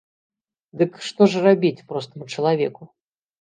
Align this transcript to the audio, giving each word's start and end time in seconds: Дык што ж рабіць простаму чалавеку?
Дык 0.81 0.91
што 1.07 1.27
ж 1.33 1.43
рабіць 1.49 1.85
простаму 1.93 2.29
чалавеку? 2.37 2.89